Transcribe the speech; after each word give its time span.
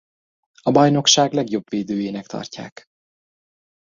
A 0.61 0.71
bajnokság 0.71 1.33
legjobb 1.33 1.69
védőjének 1.69 2.25
tartják. 2.25 2.85